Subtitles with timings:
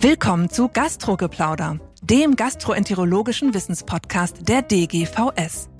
[0.00, 5.70] Willkommen zu Gastrogeplauder, dem gastroenterologischen Wissenspodcast der DGVS.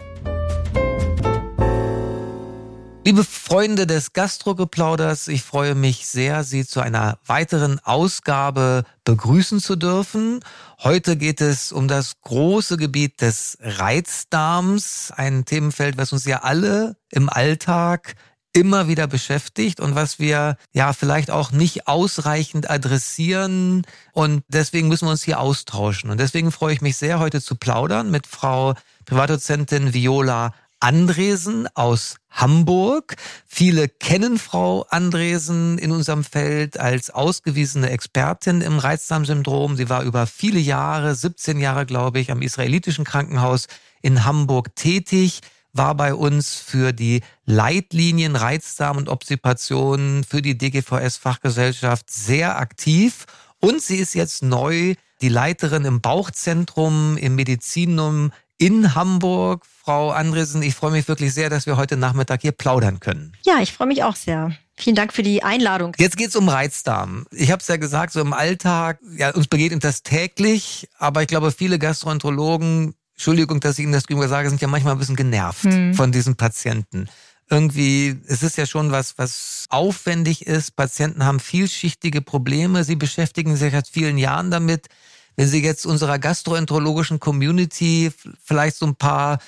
[3.04, 9.76] Liebe Freunde des Gastrogeplauders, ich freue mich sehr, Sie zu einer weiteren Ausgabe begrüßen zu
[9.76, 10.40] dürfen.
[10.80, 16.96] Heute geht es um das große Gebiet des Reizdarms, ein Themenfeld, was uns ja alle
[17.10, 18.16] im Alltag
[18.52, 23.86] immer wieder beschäftigt und was wir ja vielleicht auch nicht ausreichend adressieren.
[24.12, 26.10] Und deswegen müssen wir uns hier austauschen.
[26.10, 28.74] Und deswegen freue ich mich sehr, heute zu plaudern mit Frau
[29.04, 33.16] Privatdozentin Viola Andresen aus Hamburg.
[33.46, 39.76] Viele kennen Frau Andresen in unserem Feld als ausgewiesene Expertin im Reizdarmsyndrom.
[39.76, 43.66] Sie war über viele Jahre, 17 Jahre glaube ich, am israelitischen Krankenhaus
[44.02, 45.40] in Hamburg tätig
[45.72, 53.26] war bei uns für die Leitlinien Reizdarm und Obstipation für die DGVS-Fachgesellschaft sehr aktiv.
[53.60, 59.64] Und sie ist jetzt neu die Leiterin im Bauchzentrum im Medizinum in Hamburg.
[59.66, 63.32] Frau Andresen, ich freue mich wirklich sehr, dass wir heute Nachmittag hier plaudern können.
[63.44, 64.52] Ja, ich freue mich auch sehr.
[64.76, 65.92] Vielen Dank für die Einladung.
[65.98, 67.26] Jetzt geht es um Reizdarm.
[67.32, 71.28] Ich habe es ja gesagt, so im Alltag, ja, uns begegnet das täglich, aber ich
[71.28, 75.16] glaube, viele Gastroenterologen Entschuldigung, dass ich Ihnen das gegenüber sage, sind ja manchmal ein bisschen
[75.16, 75.92] genervt hm.
[75.92, 77.08] von diesen Patienten.
[77.50, 80.76] Irgendwie, es ist ja schon was, was aufwendig ist.
[80.76, 82.84] Patienten haben vielschichtige Probleme.
[82.84, 84.86] Sie beschäftigen sich seit vielen Jahren damit.
[85.34, 89.40] Wenn Sie jetzt unserer gastroenterologischen Community vielleicht so ein paar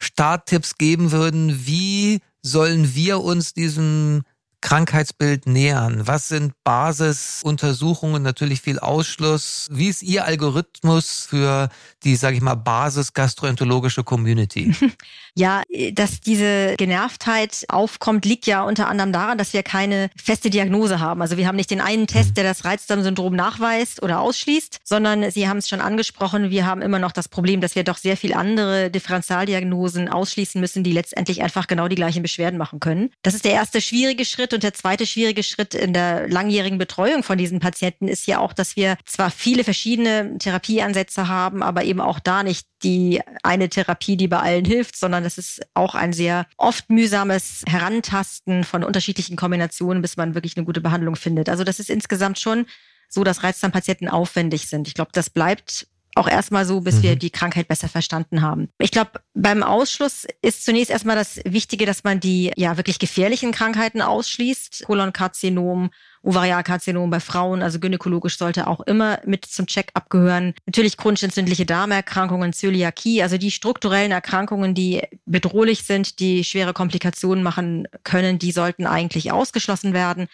[0.00, 4.22] Starttipps geben würden, wie sollen wir uns diesem
[4.62, 6.06] Krankheitsbild nähern?
[6.06, 8.22] Was sind Basisuntersuchungen?
[8.22, 9.68] Natürlich viel Ausschluss.
[9.70, 11.68] Wie ist Ihr Algorithmus für
[12.04, 14.74] die, sage ich mal, Basis-gastroenterologische Community?
[15.34, 21.00] Ja, dass diese Genervtheit aufkommt, liegt ja unter anderem daran, dass wir keine feste Diagnose
[21.00, 21.22] haben.
[21.22, 22.34] Also wir haben nicht den einen Test, mhm.
[22.34, 26.98] der das Reizdarmsyndrom nachweist oder ausschließt, sondern Sie haben es schon angesprochen, wir haben immer
[26.98, 31.66] noch das Problem, dass wir doch sehr viel andere Differentialdiagnosen ausschließen müssen, die letztendlich einfach
[31.66, 33.10] genau die gleichen Beschwerden machen können.
[33.22, 37.22] Das ist der erste schwierige Schritt und der zweite schwierige Schritt in der langjährigen Betreuung
[37.22, 42.00] von diesen Patienten ist ja auch, dass wir zwar viele verschiedene Therapieansätze haben, aber eben
[42.00, 46.12] auch da nicht die eine Therapie, die bei allen hilft, sondern es ist auch ein
[46.12, 51.48] sehr oft mühsames Herantasten von unterschiedlichen Kombinationen, bis man wirklich eine gute Behandlung findet.
[51.48, 52.66] Also das ist insgesamt schon
[53.08, 54.88] so, dass Reizdarmpatienten aufwendig sind.
[54.88, 57.02] Ich glaube, das bleibt auch erstmal so, bis mhm.
[57.02, 58.68] wir die Krankheit besser verstanden haben.
[58.78, 63.52] Ich glaube, beim Ausschluss ist zunächst erstmal das Wichtige, dass man die ja wirklich gefährlichen
[63.52, 64.84] Krankheiten ausschließt.
[64.86, 65.90] Kolonkarzinom,
[66.22, 70.54] Ovarialkarzinom bei Frauen, also gynäkologisch sollte auch immer mit zum Check-up gehören.
[70.66, 77.42] Natürlich chronisch entzündliche Darmerkrankungen, Zöliakie, also die strukturellen Erkrankungen, die bedrohlich sind, die schwere Komplikationen
[77.42, 80.28] machen können, die sollten eigentlich ausgeschlossen werden.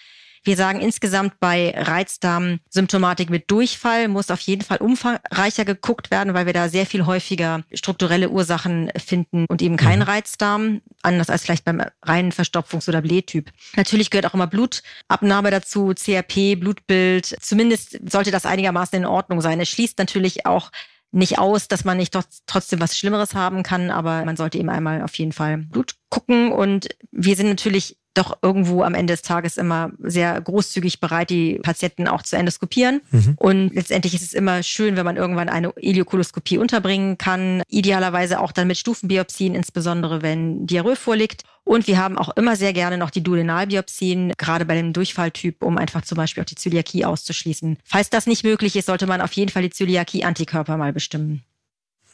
[0.45, 6.47] Wir sagen insgesamt bei Reizdarmsymptomatik mit Durchfall muss auf jeden Fall umfangreicher geguckt werden, weil
[6.47, 10.05] wir da sehr viel häufiger strukturelle Ursachen finden und eben kein mhm.
[10.05, 13.51] Reizdarm, anders als vielleicht beim reinen Verstopfungs- oder Blähtyp.
[13.77, 17.37] Natürlich gehört auch immer Blutabnahme dazu, CRP, Blutbild.
[17.41, 19.61] Zumindest sollte das einigermaßen in Ordnung sein.
[19.61, 20.71] Es schließt natürlich auch
[21.11, 22.17] nicht aus, dass man nicht
[22.47, 26.53] trotzdem was Schlimmeres haben kann, aber man sollte eben einmal auf jeden Fall Blut gucken.
[26.53, 31.61] Und wir sind natürlich doch irgendwo am Ende des Tages immer sehr großzügig bereit, die
[31.63, 33.01] Patienten auch zu endoskopieren.
[33.11, 33.35] Mhm.
[33.37, 37.63] Und letztendlich ist es immer schön, wenn man irgendwann eine Iliokoloskopie unterbringen kann.
[37.69, 41.45] Idealerweise auch dann mit Stufenbiopsien, insbesondere wenn Diarrhoe vorliegt.
[41.65, 45.77] Und wir haben auch immer sehr gerne noch die Duodenalbiopsien, gerade bei dem Durchfalltyp, um
[45.77, 47.79] einfach zum Beispiel auch die Zöliakie auszuschließen.
[47.85, 51.43] Falls das nicht möglich ist, sollte man auf jeden Fall die Zöliakie-Antikörper mal bestimmen.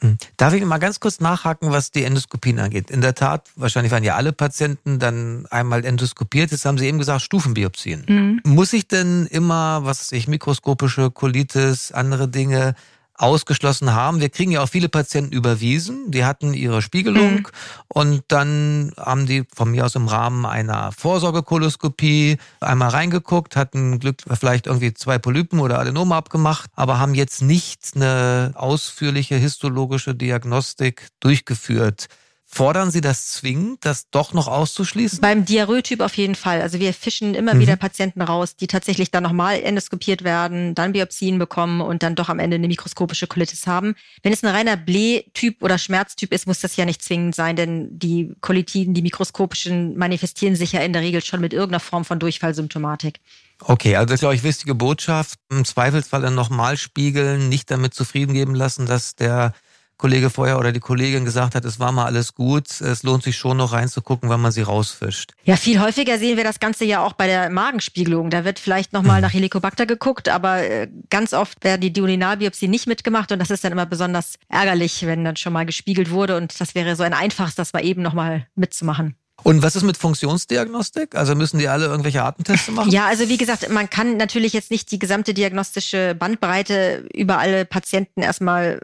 [0.01, 0.17] Hm.
[0.37, 2.91] Darf ich mal ganz kurz nachhaken, was die Endoskopien angeht?
[2.91, 6.51] In der Tat, wahrscheinlich waren ja alle Patienten dann einmal endoskopiert.
[6.51, 8.03] Jetzt haben Sie eben gesagt, Stufenbiopsien.
[8.07, 8.41] Mhm.
[8.43, 12.75] Muss ich denn immer, was ich, mikroskopische Colitis, andere Dinge,
[13.17, 14.19] ausgeschlossen haben.
[14.19, 17.47] Wir kriegen ja auch viele Patienten überwiesen, die hatten ihre Spiegelung mhm.
[17.87, 24.21] und dann haben die von mir aus im Rahmen einer Vorsorgekoloskopie einmal reingeguckt, hatten Glück
[24.37, 31.07] vielleicht irgendwie zwei Polypen oder Adenome abgemacht, aber haben jetzt nicht eine ausführliche histologische Diagnostik
[31.19, 32.07] durchgeführt.
[32.55, 35.19] Fordern Sie das zwingend, das doch noch auszuschließen?
[35.19, 36.61] Beim Diarrhoetyp auf jeden Fall.
[36.61, 37.59] Also wir fischen immer mhm.
[37.59, 42.29] wieder Patienten raus, die tatsächlich dann nochmal endoskopiert werden, dann Biopsien bekommen und dann doch
[42.29, 43.95] am Ende eine mikroskopische Colitis haben.
[44.23, 47.89] Wenn es ein reiner Blähtyp oder Schmerztyp ist, muss das ja nicht zwingend sein, denn
[47.99, 52.19] die Kolitiden, die mikroskopischen, manifestieren sich ja in der Regel schon mit irgendeiner Form von
[52.19, 53.19] Durchfallsymptomatik.
[53.59, 55.39] Okay, also das ist, glaube ich, wichtige Botschaft.
[55.49, 59.53] Im Zweifelsfall dann nochmal spiegeln, nicht damit zufrieden geben lassen, dass der
[59.97, 63.37] Kollege vorher oder die Kollegin gesagt hat, es war mal alles gut, es lohnt sich
[63.37, 65.31] schon noch reinzugucken, wenn man sie rausfischt.
[65.43, 68.29] Ja, viel häufiger sehen wir das Ganze ja auch bei der Magenspiegelung.
[68.29, 72.87] Da wird vielleicht nochmal nach Helicobacter geguckt, aber äh, ganz oft werden die Duodenalbiopsie nicht
[72.87, 76.59] mitgemacht und das ist dann immer besonders ärgerlich, wenn dann schon mal gespiegelt wurde und
[76.59, 79.15] das wäre so ein einfaches, das mal eben nochmal mitzumachen.
[79.43, 81.15] Und was ist mit Funktionsdiagnostik?
[81.15, 82.89] Also müssen die alle irgendwelche Atemtests machen?
[82.89, 87.65] Ja, also wie gesagt, man kann natürlich jetzt nicht die gesamte diagnostische Bandbreite über alle
[87.65, 88.81] Patienten erstmal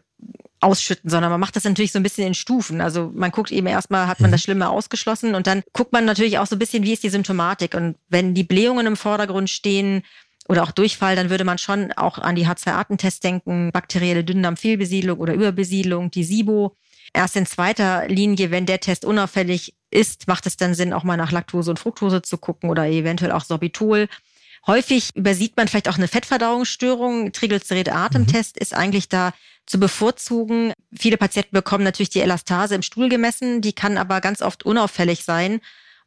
[0.62, 2.82] ausschütten, sondern man macht das natürlich so ein bisschen in Stufen.
[2.82, 4.34] Also man guckt eben erstmal, hat man mhm.
[4.34, 7.10] das Schlimme ausgeschlossen und dann guckt man natürlich auch so ein bisschen, wie ist die
[7.10, 7.74] Symptomatik.
[7.74, 10.04] Und wenn die Blähungen im Vordergrund stehen,
[10.48, 15.34] oder auch Durchfall, dann würde man schon auch an die H2-Artentest denken, bakterielle Dünndarmfehlbesiedlung oder
[15.34, 16.76] Überbesiedlung, die SIBO.
[17.14, 21.18] Erst in zweiter Linie, wenn der Test unauffällig ist, macht es dann Sinn, auch mal
[21.18, 24.08] nach Laktose und Fructose zu gucken oder eventuell auch Sorbitol.
[24.68, 27.32] Häufig übersieht man vielleicht auch eine Fettverdauungsstörung.
[27.32, 28.62] Triglycerid-Atemtest mhm.
[28.62, 29.34] ist eigentlich da
[29.66, 30.74] zu bevorzugen.
[30.94, 35.24] Viele Patienten bekommen natürlich die Elastase im Stuhl gemessen, die kann aber ganz oft unauffällig
[35.24, 35.62] sein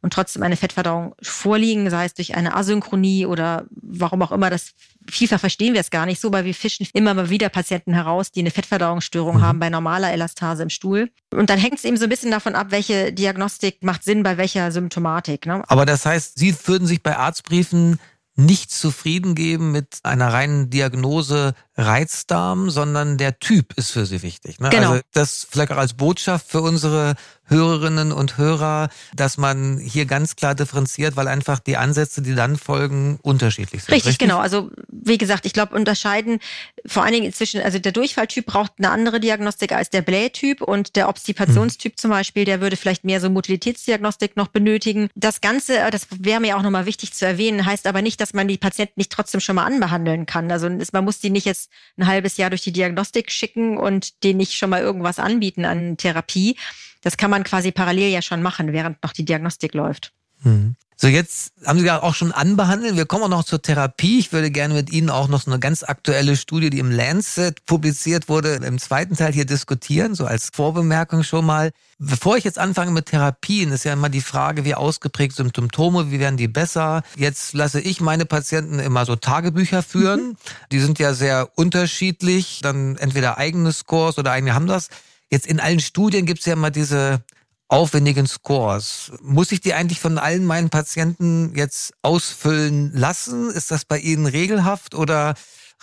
[0.04, 4.50] und trotzdem eine Fettverdauung vorliegen, sei es durch eine Asynchronie oder warum auch immer.
[4.50, 4.72] Das
[5.10, 8.30] vielfach verstehen wir es gar nicht so, weil wir fischen immer mal wieder Patienten heraus,
[8.30, 9.42] die eine Fettverdauungsstörung mhm.
[9.42, 11.10] haben bei normaler Elastase im Stuhl.
[11.32, 14.36] Und dann hängt es eben so ein bisschen davon ab, welche Diagnostik macht Sinn bei
[14.36, 15.46] welcher Symptomatik.
[15.46, 15.62] Ne?
[15.68, 17.98] Aber das heißt, Sie würden sich bei Arztbriefen
[18.36, 24.58] nicht zufrieden geben mit einer reinen Diagnose Reizdarm, sondern der Typ ist für Sie wichtig.
[24.60, 24.70] Ne?
[24.70, 24.90] Genau.
[24.92, 27.14] Also das vielleicht auch als Botschaft für unsere
[27.46, 32.56] Hörerinnen und Hörer, dass man hier ganz klar differenziert, weil einfach die Ansätze, die dann
[32.56, 33.94] folgen, unterschiedlich sind.
[33.94, 34.19] Richtig, richtig?
[34.19, 34.38] genau.
[34.38, 36.38] Also wie gesagt, ich glaube, unterscheiden
[36.87, 40.96] vor allen Dingen zwischen, also der Durchfalltyp braucht eine andere Diagnostik als der Blähtyp und
[40.96, 41.96] der Obstipationstyp hm.
[41.96, 45.08] zum Beispiel, der würde vielleicht mehr so Motilitätsdiagnostik noch benötigen.
[45.14, 48.32] Das Ganze, äh, das wäre mir auch nochmal wichtig zu erwähnen, heißt aber nicht, dass
[48.32, 50.50] man die Patienten nicht trotzdem schon mal anbehandeln kann.
[50.50, 54.38] Also man muss die nicht jetzt ein halbes Jahr durch die Diagnostik schicken und denen
[54.38, 56.56] nicht schon mal irgendwas anbieten an Therapie.
[57.04, 60.12] Das kann man quasi parallel ja schon machen, während noch die Diagnostik läuft.
[60.42, 60.74] Mhm.
[60.96, 62.96] So, jetzt haben Sie ja auch schon anbehandelt.
[62.96, 64.20] Wir kommen auch noch zur Therapie.
[64.20, 67.66] Ich würde gerne mit Ihnen auch noch so eine ganz aktuelle Studie, die im Lancet
[67.66, 71.72] publiziert wurde, im zweiten Teil hier diskutieren, so als Vorbemerkung schon mal.
[71.98, 76.12] Bevor ich jetzt anfange mit Therapien, ist ja immer die Frage, wie ausgeprägt sind Symptome,
[76.12, 77.02] wie werden die besser?
[77.16, 80.28] Jetzt lasse ich meine Patienten immer so Tagebücher führen.
[80.28, 80.36] Mhm.
[80.70, 84.88] Die sind ja sehr unterschiedlich, dann entweder eigene Scores oder eigene haben das.
[85.34, 87.25] Jetzt in allen Studien gibt es ja immer diese
[87.66, 89.10] aufwendigen Scores.
[89.20, 93.50] Muss ich die eigentlich von allen meinen Patienten jetzt ausfüllen lassen?
[93.50, 95.34] Ist das bei Ihnen regelhaft oder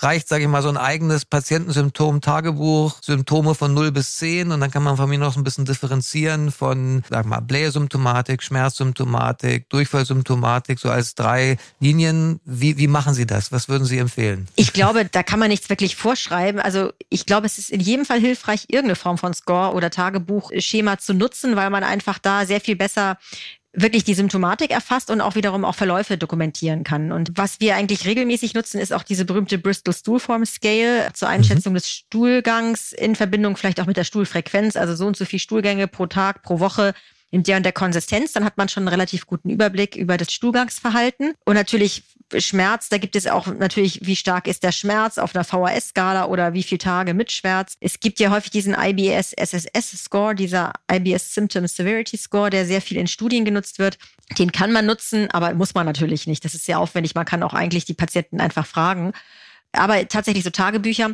[0.03, 4.71] reicht, sage ich mal, so ein eigenes Patientensymptom-Tagebuch, Symptome von 0 bis 10 und dann
[4.71, 10.89] kann man von mir noch ein bisschen differenzieren von, sag mal, Blähsymptomatik, Schmerzsymptomatik, Durchfallsymptomatik, so
[10.89, 12.39] als drei Linien.
[12.45, 13.51] Wie, wie machen Sie das?
[13.51, 14.47] Was würden Sie empfehlen?
[14.55, 16.59] Ich glaube, da kann man nichts wirklich vorschreiben.
[16.59, 20.97] Also ich glaube, es ist in jedem Fall hilfreich, irgendeine Form von Score oder Tagebuchschema
[20.97, 23.17] zu nutzen, weil man einfach da sehr viel besser
[23.73, 27.11] wirklich die Symptomatik erfasst und auch wiederum auch Verläufe dokumentieren kann.
[27.11, 31.73] Und was wir eigentlich regelmäßig nutzen, ist auch diese berühmte Bristol Stoolform Scale zur Einschätzung
[31.73, 31.77] mhm.
[31.77, 35.87] des Stuhlgangs in Verbindung vielleicht auch mit der Stuhlfrequenz, also so und so viel Stuhlgänge
[35.87, 36.93] pro Tag, pro Woche
[37.31, 40.31] in der und der Konsistenz, dann hat man schon einen relativ guten Überblick über das
[40.33, 41.33] Stuhlgangsverhalten.
[41.45, 42.03] Und natürlich
[42.37, 46.53] Schmerz, da gibt es auch natürlich, wie stark ist der Schmerz auf einer VHS-Skala oder
[46.53, 47.75] wie viele Tage mit Schmerz.
[47.79, 52.81] Es gibt ja häufig diesen IBS SSS Score, dieser IBS Symptom Severity Score, der sehr
[52.81, 53.97] viel in Studien genutzt wird.
[54.37, 56.43] Den kann man nutzen, aber muss man natürlich nicht.
[56.43, 57.15] Das ist sehr aufwendig.
[57.15, 59.13] Man kann auch eigentlich die Patienten einfach fragen.
[59.71, 61.11] Aber tatsächlich so Tagebücher.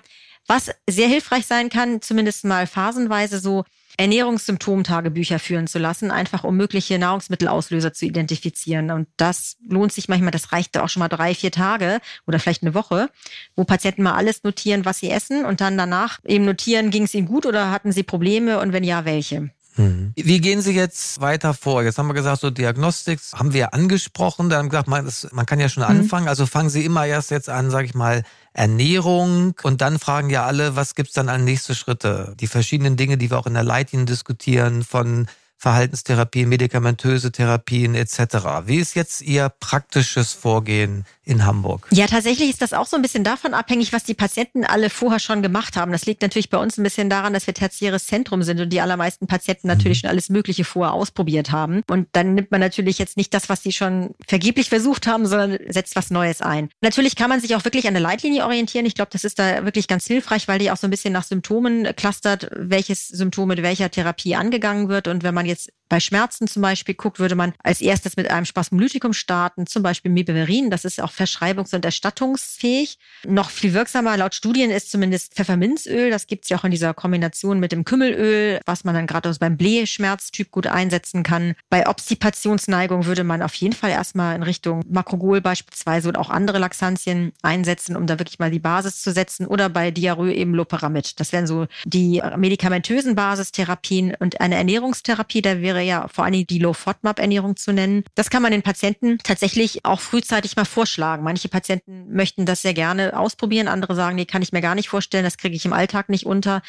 [0.48, 3.66] Was sehr hilfreich sein kann, zumindest mal phasenweise so
[3.98, 8.92] Ernährungssymptomtagebücher führen zu lassen, einfach um mögliche Nahrungsmittelauslöser zu identifizieren.
[8.92, 12.62] Und das lohnt sich manchmal, das reicht auch schon mal drei, vier Tage oder vielleicht
[12.62, 13.10] eine Woche,
[13.56, 17.14] wo Patienten mal alles notieren, was sie essen und dann danach eben notieren, ging es
[17.16, 19.50] ihnen gut oder hatten sie Probleme und wenn ja, welche.
[19.78, 20.14] Mhm.
[20.16, 21.84] Wie gehen Sie jetzt weiter vor?
[21.84, 24.50] Jetzt haben wir gesagt, so Diagnostik haben wir angesprochen.
[24.50, 25.90] Dann haben wir gesagt, man, das, man kann ja schon mhm.
[25.90, 26.28] anfangen.
[26.28, 30.46] Also fangen Sie immer erst jetzt an, sage ich mal, Ernährung und dann fragen ja
[30.46, 32.36] alle, was gibt's dann an nächste Schritte?
[32.40, 38.66] Die verschiedenen Dinge, die wir auch in der Leitlinie diskutieren, von Verhaltenstherapien, medikamentöse Therapien etc.
[38.66, 41.88] Wie ist jetzt Ihr praktisches Vorgehen in Hamburg?
[41.92, 45.20] Ja, tatsächlich ist das auch so ein bisschen davon abhängig, was die Patienten alle vorher
[45.20, 45.92] schon gemacht haben.
[45.92, 48.82] Das liegt natürlich bei uns ein bisschen daran, dass wir tertiäres Zentrum sind und die
[48.82, 50.02] allermeisten Patienten natürlich mhm.
[50.02, 51.82] schon alles Mögliche vorher ausprobiert haben.
[51.90, 55.58] Und dann nimmt man natürlich jetzt nicht das, was sie schon vergeblich versucht haben, sondern
[55.68, 56.70] setzt was Neues ein.
[56.82, 58.86] Natürlich kann man sich auch wirklich an der Leitlinie orientieren.
[58.86, 61.24] Ich glaube, das ist da wirklich ganz hilfreich, weil die auch so ein bisschen nach
[61.24, 65.08] Symptomen clustert, welches Symptom mit welcher Therapie angegangen wird.
[65.08, 68.46] Und wenn man jetzt bei Schmerzen zum Beispiel guckt, würde man als erstes mit einem
[68.46, 70.70] Spasmolytikum starten, zum Beispiel Mibeverin.
[70.70, 72.98] Das ist auch verschreibungs- und erstattungsfähig.
[73.26, 76.10] Noch viel wirksamer laut Studien ist zumindest Pfefferminzöl.
[76.10, 79.34] Das gibt es ja auch in dieser Kombination mit dem Kümmelöl, was man dann gerade
[79.40, 81.54] beim Blähschmerztyp gut einsetzen kann.
[81.70, 86.60] Bei Obstipationsneigung würde man auf jeden Fall erstmal in Richtung Makrogol beispielsweise und auch andere
[86.60, 89.48] Laxantien einsetzen, um da wirklich mal die Basis zu setzen.
[89.48, 91.20] Oder bei Diarrhoe eben Loperamid.
[91.20, 96.60] Das wären so die medikamentösen Basistherapien und eine Ernährungstherapie, da wäre ja vor allem die
[96.60, 98.04] Low-FODMAP-Ernährung zu nennen.
[98.16, 101.24] Das kann man den Patienten tatsächlich auch frühzeitig mal vorschlagen.
[101.24, 104.90] Manche Patienten möchten das sehr gerne ausprobieren, andere sagen, nee, kann ich mir gar nicht
[104.90, 106.62] vorstellen, das kriege ich im Alltag nicht unter.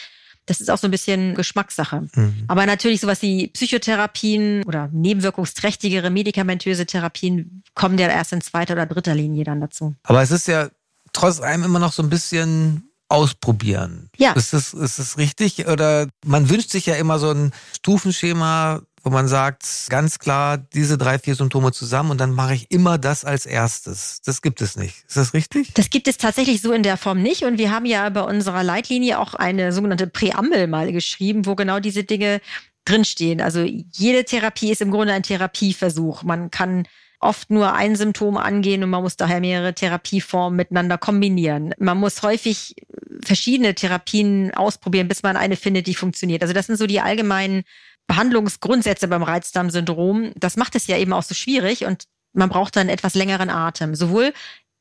[0.46, 2.08] Das ist auch so ein bisschen Geschmackssache.
[2.14, 2.44] Mhm.
[2.48, 8.86] Aber natürlich sowas wie Psychotherapien oder nebenwirkungsträchtigere medikamentöse Therapien kommen ja erst in zweiter oder
[8.86, 9.94] dritter Linie dann dazu.
[10.04, 10.70] Aber es ist ja
[11.12, 14.10] trotz allem immer noch so ein bisschen ausprobieren.
[14.16, 14.32] Ja.
[14.32, 15.66] Ist das, ist das richtig?
[15.66, 20.98] Oder man wünscht sich ja immer so ein Stufenschema, wo man sagt, ganz klar, diese
[20.98, 24.20] drei, vier Symptome zusammen und dann mache ich immer das als erstes.
[24.22, 25.02] Das gibt es nicht.
[25.08, 25.72] Ist das richtig?
[25.72, 27.44] Das gibt es tatsächlich so in der Form nicht.
[27.44, 31.80] Und wir haben ja bei unserer Leitlinie auch eine sogenannte Präambel mal geschrieben, wo genau
[31.80, 32.42] diese Dinge
[32.84, 33.40] drinstehen.
[33.40, 36.22] Also jede Therapie ist im Grunde ein Therapieversuch.
[36.22, 36.86] Man kann
[37.18, 41.72] oft nur ein Symptom angehen und man muss daher mehrere Therapieformen miteinander kombinieren.
[41.78, 42.76] Man muss häufig
[43.24, 46.42] verschiedene Therapien ausprobieren, bis man eine findet, die funktioniert.
[46.42, 47.64] Also das sind so die allgemeinen
[48.08, 50.32] Behandlungsgrundsätze beim Reizdarmsyndrom.
[50.34, 53.94] Das macht es ja eben auch so schwierig und man braucht dann etwas längeren Atem.
[53.94, 54.32] Sowohl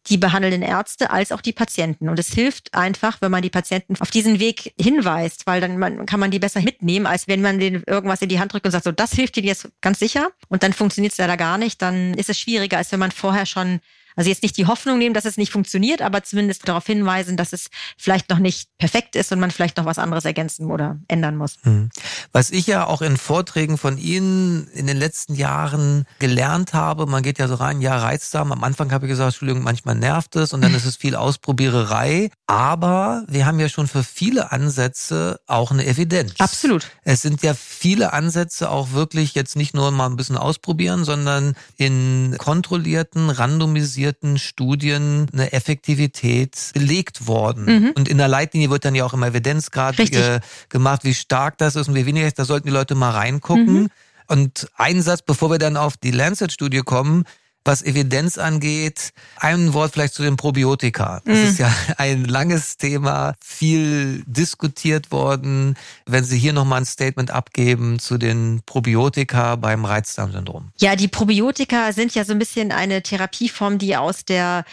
[0.10, 2.08] die behandelnden Ärzte als auch die Patienten.
[2.10, 6.06] Und es hilft einfach, wenn man die Patienten auf diesen Weg hinweist, weil dann man,
[6.06, 8.72] kann man die besser mitnehmen, als wenn man denen irgendwas in die Hand drückt und
[8.72, 10.30] sagt, so, das hilft dir jetzt ganz sicher.
[10.48, 11.82] Und dann funktioniert es leider gar nicht.
[11.82, 13.82] Dann ist es schwieriger, als wenn man vorher schon
[14.18, 17.54] also jetzt nicht die Hoffnung nehmen, dass es nicht funktioniert, aber zumindest darauf hinweisen, dass
[17.54, 21.38] es vielleicht noch nicht perfekt ist und man vielleicht noch was anderes ergänzen oder ändern
[21.38, 21.58] muss.
[21.62, 21.90] Hm.
[22.32, 27.22] Was ich ja auch in Vorträgen von Ihnen in den letzten Jahren gelernt habe, man
[27.22, 28.52] geht ja so rein, ja, Reizdarm.
[28.52, 32.32] Am Anfang habe ich gesagt, Entschuldigung, manchmal nervt es und dann ist es viel Ausprobiererei.
[32.48, 36.34] Aber wir haben ja schon für viele Ansätze auch eine Evidenz.
[36.40, 36.88] Absolut.
[37.04, 41.56] Es sind ja viele Ansätze auch wirklich jetzt nicht nur mal ein bisschen ausprobieren, sondern
[41.76, 47.66] in kontrollierten, randomisierten randomisierten Studien eine Effektivität belegt worden.
[47.66, 47.92] Mhm.
[47.96, 51.76] Und in der Leitlinie wird dann ja auch immer Evidenzgrad ge gemacht, wie stark das
[51.76, 52.40] ist und wie wenig ist.
[52.40, 53.84] Da sollten die Leute mal reingucken.
[53.84, 53.90] Mhm.
[54.28, 57.24] Und ein Satz, bevor wir dann auf die Lancet-Studie kommen,
[57.68, 61.22] was Evidenz angeht, ein Wort vielleicht zu den Probiotika.
[61.26, 61.44] Das mhm.
[61.44, 65.76] ist ja ein langes Thema, viel diskutiert worden.
[66.06, 70.72] Wenn Sie hier nochmal ein Statement abgeben zu den Probiotika beim Reizdarmsyndrom.
[70.78, 74.66] Ja, die Probiotika sind ja so ein bisschen eine Therapieform, die aus der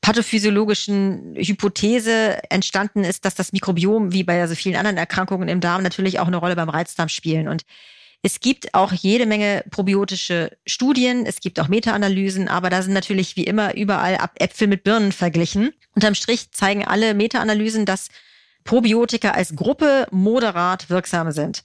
[0.00, 5.82] pathophysiologischen Hypothese entstanden ist, dass das Mikrobiom, wie bei so vielen anderen Erkrankungen im Darm,
[5.82, 7.48] natürlich auch eine Rolle beim Reizdarm spielen.
[7.48, 7.64] Und
[8.22, 13.36] es gibt auch jede Menge probiotische Studien, es gibt auch Meta-Analysen, aber da sind natürlich
[13.36, 15.72] wie immer überall Äpfel mit Birnen verglichen.
[15.94, 18.08] Unterm Strich zeigen alle Meta-Analysen, dass
[18.62, 21.64] Probiotika als Gruppe moderat wirksam sind.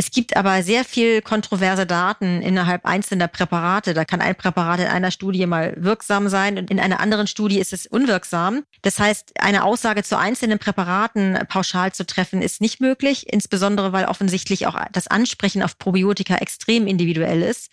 [0.00, 3.94] Es gibt aber sehr viel kontroverse Daten innerhalb einzelner Präparate.
[3.94, 7.58] Da kann ein Präparat in einer Studie mal wirksam sein und in einer anderen Studie
[7.58, 8.62] ist es unwirksam.
[8.82, 14.04] Das heißt, eine Aussage zu einzelnen Präparaten pauschal zu treffen, ist nicht möglich, insbesondere weil
[14.04, 17.68] offensichtlich auch das Ansprechen auf Probiotika extrem individuell ist.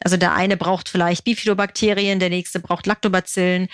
[0.00, 3.68] Also der eine braucht vielleicht Bifidobakterien, der nächste braucht Lactobacillen.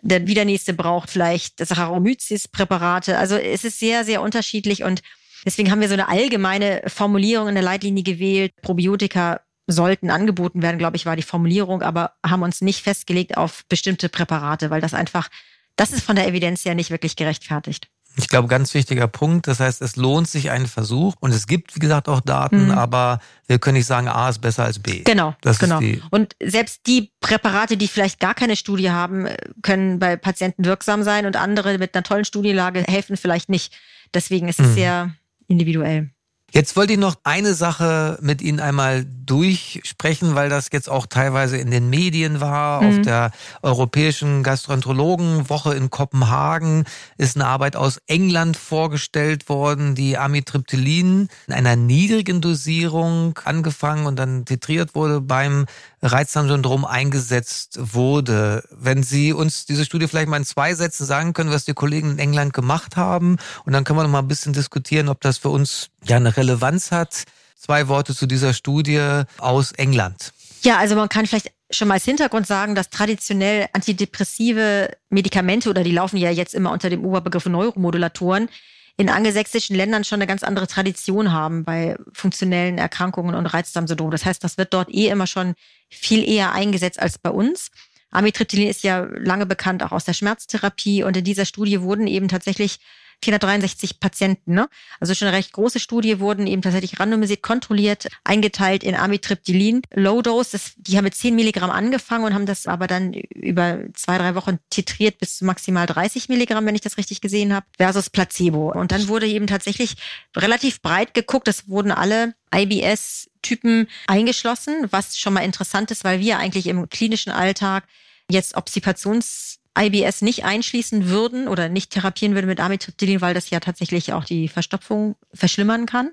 [0.00, 3.18] Der wieder nächste braucht vielleicht Saccharomyces-Präparate.
[3.18, 5.02] Also es ist sehr, sehr unterschiedlich und
[5.46, 8.52] Deswegen haben wir so eine allgemeine Formulierung in der Leitlinie gewählt.
[8.62, 13.64] Probiotika sollten angeboten werden, glaube ich, war die Formulierung, aber haben uns nicht festgelegt auf
[13.68, 15.28] bestimmte Präparate, weil das einfach,
[15.76, 17.88] das ist von der Evidenz ja nicht wirklich gerechtfertigt.
[18.18, 19.46] Ich glaube, ganz wichtiger Punkt.
[19.46, 22.70] Das heißt, es lohnt sich ein Versuch und es gibt, wie gesagt, auch Daten, mhm.
[22.70, 25.02] aber wir können nicht sagen, A ist besser als B.
[25.02, 25.80] Genau, das genau.
[26.10, 29.28] und selbst die Präparate, die vielleicht gar keine Studie haben,
[29.62, 33.74] können bei Patienten wirksam sein und andere mit einer tollen Studienlage helfen vielleicht nicht.
[34.14, 34.74] Deswegen ist es mhm.
[34.74, 35.14] sehr
[35.48, 36.10] individuell.
[36.52, 41.58] Jetzt wollte ich noch eine Sache mit Ihnen einmal durchsprechen, weil das jetzt auch teilweise
[41.58, 42.80] in den Medien war.
[42.80, 42.88] Mhm.
[42.88, 43.30] Auf der
[43.62, 46.84] Europäischen Gastroenterologenwoche in Kopenhagen
[47.18, 54.16] ist eine Arbeit aus England vorgestellt worden, die Amitriptylin in einer niedrigen Dosierung angefangen und
[54.16, 55.66] dann titriert wurde beim
[56.06, 58.64] Reizdarmsyndrom eingesetzt wurde.
[58.70, 62.12] Wenn Sie uns diese Studie vielleicht mal in zwei Sätzen sagen können, was die Kollegen
[62.12, 65.38] in England gemacht haben, und dann können wir noch mal ein bisschen diskutieren, ob das
[65.38, 67.24] für uns ja eine Relevanz hat.
[67.58, 70.32] Zwei Worte zu dieser Studie aus England.
[70.62, 75.82] Ja, also man kann vielleicht schon mal als Hintergrund sagen, dass traditionell antidepressive Medikamente oder
[75.82, 78.48] die laufen ja jetzt immer unter dem Oberbegriff Neuromodulatoren
[78.96, 84.10] in angelsächsischen Ländern schon eine ganz andere Tradition haben bei funktionellen Erkrankungen und Reizdarmsyndrom.
[84.10, 85.54] Das heißt, das wird dort eh immer schon
[85.90, 87.70] viel eher eingesetzt als bei uns.
[88.10, 92.28] Amitriptylin ist ja lange bekannt auch aus der Schmerztherapie und in dieser Studie wurden eben
[92.28, 92.78] tatsächlich
[93.22, 94.68] 463 Patienten, ne?
[95.00, 99.82] also schon eine recht große Studie, wurden eben tatsächlich randomisiert, kontrolliert, eingeteilt in Amitriptylin.
[99.94, 103.80] Low Dose, das, die haben mit 10 Milligramm angefangen und haben das aber dann über
[103.94, 107.66] zwei, drei Wochen titriert bis zu maximal 30 Milligramm, wenn ich das richtig gesehen habe,
[107.76, 108.72] versus Placebo.
[108.72, 109.96] Und dann wurde eben tatsächlich
[110.36, 116.38] relativ breit geguckt, es wurden alle IBS-Typen eingeschlossen, was schon mal interessant ist, weil wir
[116.38, 117.84] eigentlich im klinischen Alltag
[118.30, 123.60] jetzt Obstipations IBS nicht einschließen würden oder nicht therapieren würden mit Amitriptylin, weil das ja
[123.60, 126.10] tatsächlich auch die Verstopfung verschlimmern kann.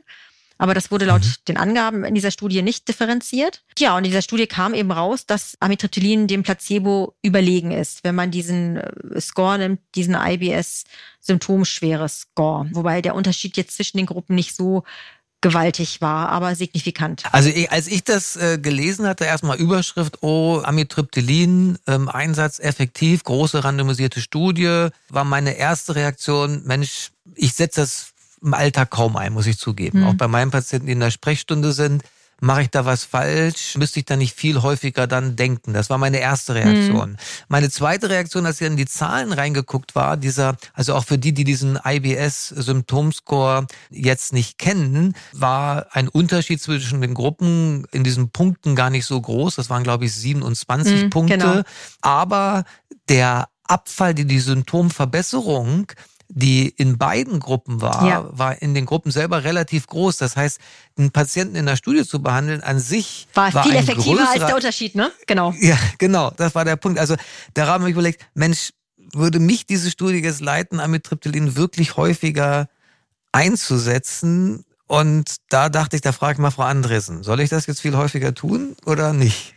[0.58, 1.34] Aber das wurde laut mhm.
[1.48, 3.64] den Angaben in dieser Studie nicht differenziert.
[3.78, 8.16] Ja, und in dieser Studie kam eben raus, dass Amitriptylin dem Placebo überlegen ist, wenn
[8.16, 10.86] man diesen äh, Score nimmt, diesen IBS
[11.20, 12.68] Symptomschwere Score.
[12.72, 14.84] Wobei der Unterschied jetzt zwischen den Gruppen nicht so
[15.44, 17.24] gewaltig war, aber signifikant.
[17.32, 23.64] Also als ich das äh, gelesen hatte, erstmal Überschrift, oh, Amitriptylin, ähm, Einsatz effektiv, große
[23.64, 29.46] randomisierte Studie, war meine erste Reaktion, Mensch, ich setze das im Alltag kaum ein, muss
[29.46, 30.02] ich zugeben.
[30.02, 30.08] Hm.
[30.08, 32.04] Auch bei meinen Patienten, die in der Sprechstunde sind,
[32.44, 33.76] mache ich da was falsch?
[33.78, 35.74] Müsste ich da nicht viel häufiger dann denken?
[35.74, 37.12] Das war meine erste Reaktion.
[37.12, 37.18] Mhm.
[37.48, 41.34] Meine zweite Reaktion, als ich in die Zahlen reingeguckt war, dieser, also auch für die,
[41.34, 48.76] die diesen IBS-Symptomscore jetzt nicht kennen, war ein Unterschied zwischen den Gruppen in diesen Punkten
[48.76, 49.56] gar nicht so groß.
[49.56, 51.38] Das waren, glaube ich, 27 mhm, Punkte.
[51.38, 51.62] Genau.
[52.02, 52.66] Aber
[53.08, 55.88] der Abfall, die die Symptomverbesserung
[56.36, 58.28] die in beiden Gruppen war, ja.
[58.32, 60.18] war in den Gruppen selber relativ groß.
[60.18, 60.60] Das heißt,
[60.98, 64.56] einen Patienten in der Studie zu behandeln an sich war, war viel effektiver als der
[64.56, 65.12] Unterschied, ne?
[65.28, 65.54] Genau.
[65.60, 66.32] Ja, genau.
[66.36, 67.00] Das war der Punkt.
[67.00, 67.16] Also
[67.54, 68.72] da haben wir überlegt, Mensch,
[69.14, 72.68] würde mich diese Studie jetzt leiten, Amitriptylin wirklich häufiger
[73.32, 74.66] einzusetzen?
[74.88, 77.96] Und da dachte ich, da frage ich mal Frau Andresen, soll ich das jetzt viel
[77.96, 79.54] häufiger tun oder nicht?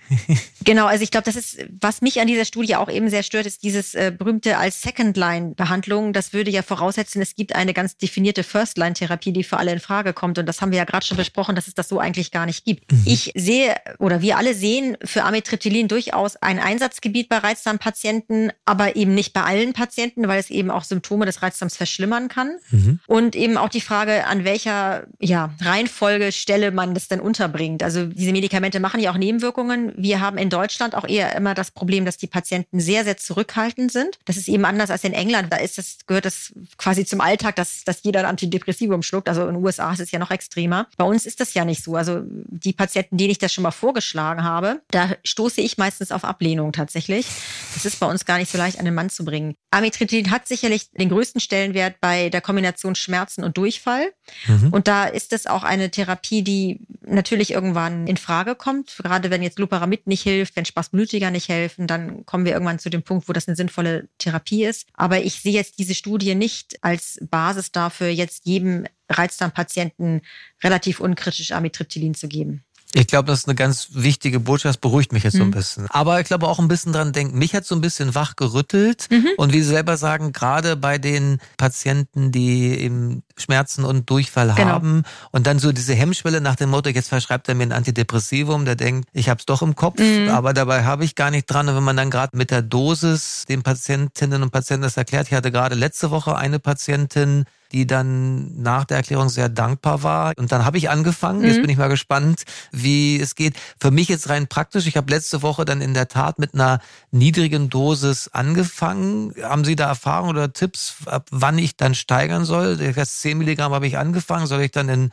[0.64, 3.46] Genau, also ich glaube, das ist, was mich an dieser Studie auch eben sehr stört,
[3.46, 6.12] ist dieses äh, berühmte als Second-Line-Behandlung.
[6.12, 10.12] Das würde ja voraussetzen, es gibt eine ganz definierte First-Line-Therapie, die für alle in Frage
[10.12, 10.38] kommt.
[10.38, 12.64] Und das haben wir ja gerade schon besprochen, dass es das so eigentlich gar nicht
[12.64, 12.92] gibt.
[12.92, 13.02] Mhm.
[13.04, 19.14] Ich sehe, oder wir alle sehen für Amitriptylin durchaus ein Einsatzgebiet bei Reizdarmpatienten, aber eben
[19.14, 22.56] nicht bei allen Patienten, weil es eben auch Symptome des Reizdarms verschlimmern kann.
[22.70, 23.00] Mhm.
[23.06, 27.82] Und eben auch die Frage, an welcher ja, Reihenfolge Stelle man das denn unterbringt.
[27.82, 29.92] Also diese Medikamente machen ja auch Nebenwirkungen.
[29.96, 33.90] Wir haben in Deutschland auch eher immer das Problem, dass die Patienten sehr, sehr zurückhaltend
[33.90, 34.18] sind.
[34.24, 35.52] Das ist eben anders als in England.
[35.52, 39.28] Da ist das, gehört das quasi zum Alltag, dass, dass jeder ein Antidepressivum schluckt.
[39.28, 40.86] Also in den USA ist es ja noch extremer.
[40.96, 41.96] Bei uns ist das ja nicht so.
[41.96, 46.24] Also die Patienten, denen ich das schon mal vorgeschlagen habe, da stoße ich meistens auf
[46.24, 47.26] Ablehnung tatsächlich.
[47.74, 49.54] Das ist bei uns gar nicht so leicht an den Mann zu bringen.
[49.70, 54.12] Amitriptylin hat sicherlich den größten Stellenwert bei der Kombination Schmerzen und Durchfall.
[54.46, 54.68] Mhm.
[54.72, 58.96] Und da ist es auch eine Therapie, die natürlich irgendwann in Frage kommt.
[58.98, 62.90] Gerade wenn jetzt Loperamid nicht hilft, wenn Spasmolitiker nicht helfen, dann kommen wir irgendwann zu
[62.90, 64.86] dem Punkt, wo das eine sinnvolle Therapie ist.
[64.94, 70.22] Aber ich sehe jetzt diese Studie nicht als Basis dafür, jetzt jedem Reizdarmpatienten
[70.62, 72.64] relativ unkritisch Amitriptylin zu geben.
[72.92, 75.38] Ich glaube, das ist eine ganz wichtige Botschaft, beruhigt mich jetzt mhm.
[75.38, 75.54] so ein mhm.
[75.54, 75.86] bisschen.
[75.90, 77.38] Aber ich glaube auch ein bisschen dran denken.
[77.38, 79.08] Mich hat so ein bisschen wach gerüttelt.
[79.10, 79.28] Mhm.
[79.36, 84.68] Und wie Sie selber sagen, gerade bei den Patienten, die eben Schmerzen und Durchfall genau.
[84.68, 88.64] haben und dann so diese Hemmschwelle nach dem Motto, jetzt verschreibt er mir ein Antidepressivum,
[88.64, 90.30] der denkt, ich habe es doch im Kopf, mhm.
[90.30, 91.68] aber dabei habe ich gar nicht dran.
[91.68, 95.34] Und wenn man dann gerade mit der Dosis den Patientinnen und Patienten das erklärt, ich
[95.34, 97.44] hatte gerade letzte Woche eine Patientin,
[97.76, 100.32] die dann nach der Erklärung sehr dankbar war.
[100.38, 101.40] Und dann habe ich angefangen.
[101.40, 101.44] Mhm.
[101.44, 103.54] Jetzt bin ich mal gespannt, wie es geht.
[103.78, 104.86] Für mich jetzt rein praktisch.
[104.86, 109.34] Ich habe letzte Woche dann in der Tat mit einer niedrigen Dosis angefangen.
[109.42, 112.78] Haben Sie da Erfahrungen oder Tipps, ab wann ich dann steigern soll?
[112.94, 114.46] Das 10 Milligramm habe ich angefangen.
[114.46, 115.10] Soll ich dann in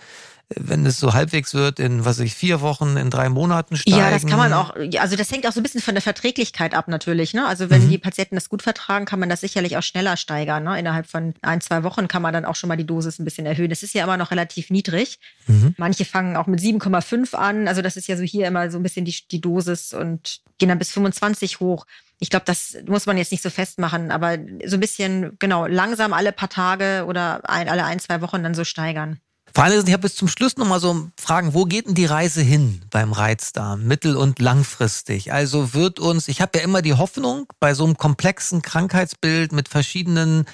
[0.50, 3.98] wenn es so halbwegs wird, in was ich vier Wochen, in drei Monaten steigen.
[3.98, 4.76] Ja, das kann man auch.
[5.00, 7.34] Also das hängt auch so ein bisschen von der Verträglichkeit ab natürlich.
[7.34, 7.46] Ne?
[7.46, 7.90] Also wenn mhm.
[7.90, 10.64] die Patienten das gut vertragen, kann man das sicherlich auch schneller steigern.
[10.64, 10.78] Ne?
[10.78, 13.46] Innerhalb von ein, zwei Wochen kann man dann auch schon mal die Dosis ein bisschen
[13.46, 13.70] erhöhen.
[13.70, 15.20] Das ist ja immer noch relativ niedrig.
[15.48, 15.76] Mhm.
[15.78, 17.68] Manche fangen auch mit 7,5 an.
[17.68, 20.70] Also das ist ja so hier immer so ein bisschen die, die Dosis und gehen
[20.70, 21.86] dann bis 25 hoch.
[22.20, 26.14] Ich glaube, das muss man jetzt nicht so festmachen, aber so ein bisschen, genau, langsam
[26.14, 29.20] alle paar Tage oder ein, alle ein, zwei Wochen dann so steigern.
[29.56, 32.42] Vor allem, ich habe bis zum Schluss nochmal so Fragen, wo geht denn die Reise
[32.42, 35.32] hin beim Reizdarm, mittel- und langfristig?
[35.32, 39.70] Also wird uns, ich habe ja immer die Hoffnung, bei so einem komplexen Krankheitsbild mit
[39.70, 40.46] verschiedenen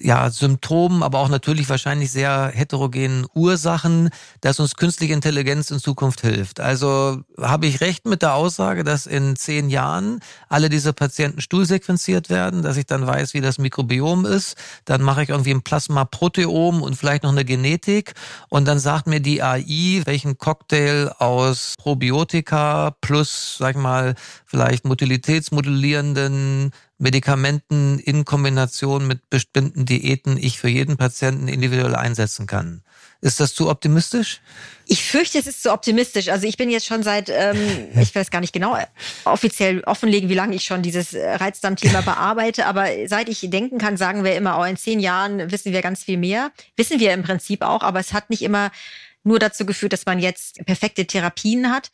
[0.00, 6.20] ja, Symptomen, aber auch natürlich wahrscheinlich sehr heterogenen Ursachen, dass uns künstliche Intelligenz in Zukunft
[6.20, 6.60] hilft.
[6.60, 12.30] Also habe ich recht mit der Aussage, dass in zehn Jahren alle diese Patienten stuhlsequenziert
[12.30, 14.56] werden, dass ich dann weiß, wie das Mikrobiom ist.
[14.84, 18.14] Dann mache ich irgendwie ein Plasmaproteom und vielleicht noch eine Genetik.
[18.48, 24.14] Und dann sagt mir die AI, welchen Cocktail aus Probiotika plus, sag ich mal,
[24.46, 32.82] vielleicht motilitätsmodellierenden Medikamenten in Kombination mit bestimmten Diäten ich für jeden Patienten individuell einsetzen kann.
[33.20, 34.40] Ist das zu optimistisch?
[34.86, 36.28] Ich fürchte, es ist zu optimistisch.
[36.28, 37.56] Also ich bin jetzt schon seit, ähm,
[38.00, 38.76] ich weiß gar nicht genau,
[39.24, 42.66] offiziell offenlegen, wie lange ich schon dieses Reizdarmthema bearbeite.
[42.66, 46.04] Aber seit ich denken kann, sagen wir immer, oh, in zehn Jahren wissen wir ganz
[46.04, 46.52] viel mehr.
[46.76, 48.70] Wissen wir im Prinzip auch, aber es hat nicht immer
[49.24, 51.90] nur dazu geführt, dass man jetzt perfekte Therapien hat.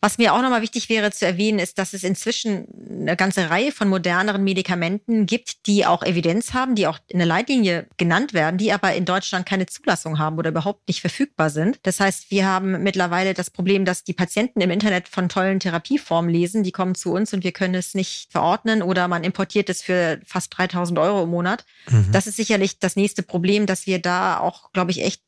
[0.00, 3.72] Was mir auch nochmal wichtig wäre zu erwähnen, ist, dass es inzwischen eine ganze Reihe
[3.72, 8.58] von moderneren Medikamenten gibt, die auch Evidenz haben, die auch in der Leitlinie genannt werden,
[8.58, 11.80] die aber in Deutschland keine Zulassung haben oder überhaupt nicht verfügbar sind.
[11.82, 16.30] Das heißt, wir haben mittlerweile das Problem, dass die Patienten im Internet von tollen Therapieformen
[16.30, 19.82] lesen, die kommen zu uns und wir können es nicht verordnen oder man importiert es
[19.82, 21.64] für fast 3000 Euro im Monat.
[21.90, 22.12] Mhm.
[22.12, 25.22] Das ist sicherlich das nächste Problem, dass wir da auch, glaube ich, echt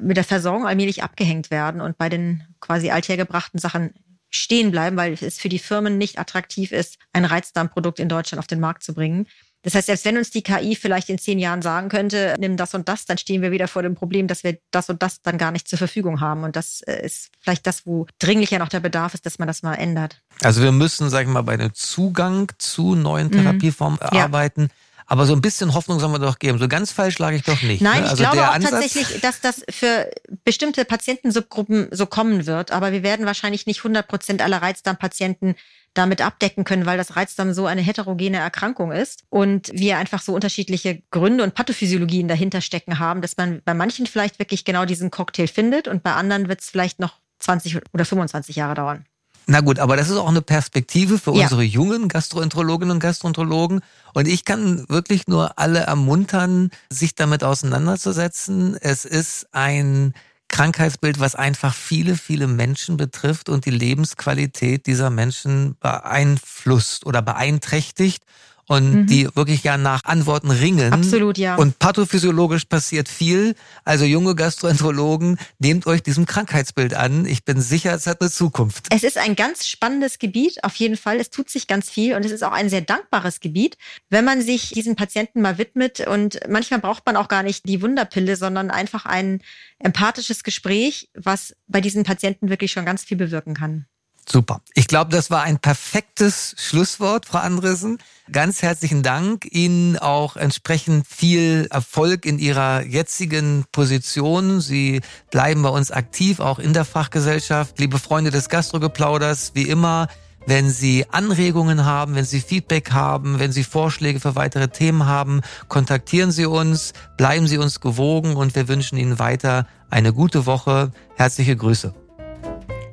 [0.00, 3.94] mit der Versorgung allmählich abgehängt werden und bei den quasi althergebrachten Sachen
[4.30, 8.46] stehen bleiben, weil es für die Firmen nicht attraktiv ist, ein Reizdarmprodukt in Deutschland auf
[8.46, 9.26] den Markt zu bringen.
[9.66, 12.72] Das heißt, selbst wenn uns die KI vielleicht in zehn Jahren sagen könnte, nimm das
[12.74, 15.38] und das, dann stehen wir wieder vor dem Problem, dass wir das und das dann
[15.38, 16.44] gar nicht zur Verfügung haben.
[16.44, 19.64] Und das äh, ist vielleicht das, wo dringlicher noch der Bedarf ist, dass man das
[19.64, 20.22] mal ändert.
[20.42, 23.32] Also wir müssen, sag ich mal, bei dem Zugang zu neuen mhm.
[23.32, 24.18] Therapieformen mhm.
[24.18, 24.70] arbeiten.
[25.06, 26.58] Aber so ein bisschen Hoffnung soll man doch geben.
[26.58, 27.80] So ganz falsch lag ich doch nicht.
[27.80, 28.10] Nein, ne?
[28.10, 30.10] also ich glaube auch Ansatz tatsächlich, dass das für
[30.44, 32.72] bestimmte Patientensubgruppen so kommen wird.
[32.72, 35.54] Aber wir werden wahrscheinlich nicht 100 Prozent aller Reizdarmpatienten
[35.94, 40.34] damit abdecken können, weil das Reizdarm so eine heterogene Erkrankung ist und wir einfach so
[40.34, 45.10] unterschiedliche Gründe und Pathophysiologien dahinter stecken haben, dass man bei manchen vielleicht wirklich genau diesen
[45.10, 49.06] Cocktail findet und bei anderen wird es vielleicht noch 20 oder 25 Jahre dauern.
[49.48, 51.44] Na gut, aber das ist auch eine Perspektive für ja.
[51.44, 53.80] unsere jungen Gastroenterologinnen und Gastroenterologen.
[54.12, 58.76] Und ich kann wirklich nur alle ermuntern, sich damit auseinanderzusetzen.
[58.80, 60.14] Es ist ein
[60.48, 68.24] Krankheitsbild, was einfach viele, viele Menschen betrifft und die Lebensqualität dieser Menschen beeinflusst oder beeinträchtigt
[68.68, 69.06] und mhm.
[69.06, 70.92] die wirklich ja nach Antworten ringen.
[70.92, 71.56] Absolut, ja.
[71.56, 73.54] Und pathophysiologisch passiert viel.
[73.84, 77.26] Also junge Gastroenterologen, nehmt euch diesem Krankheitsbild an.
[77.26, 78.86] Ich bin sicher, es hat eine Zukunft.
[78.90, 81.20] Es ist ein ganz spannendes Gebiet, auf jeden Fall.
[81.20, 83.76] Es tut sich ganz viel und es ist auch ein sehr dankbares Gebiet,
[84.10, 86.06] wenn man sich diesen Patienten mal widmet.
[86.06, 89.40] Und manchmal braucht man auch gar nicht die Wunderpille, sondern einfach ein
[89.78, 93.86] empathisches Gespräch, was bei diesen Patienten wirklich schon ganz viel bewirken kann.
[94.28, 94.60] Super.
[94.74, 97.98] Ich glaube, das war ein perfektes Schlusswort, Frau Andresen.
[98.32, 99.46] Ganz herzlichen Dank.
[99.48, 104.60] Ihnen auch entsprechend viel Erfolg in Ihrer jetzigen Position.
[104.60, 107.78] Sie bleiben bei uns aktiv, auch in der Fachgesellschaft.
[107.78, 110.08] Liebe Freunde des Gastrogeplauders, wie immer,
[110.44, 115.40] wenn Sie Anregungen haben, wenn Sie Feedback haben, wenn Sie Vorschläge für weitere Themen haben,
[115.68, 120.90] kontaktieren Sie uns, bleiben Sie uns gewogen und wir wünschen Ihnen weiter eine gute Woche.
[121.14, 121.94] Herzliche Grüße.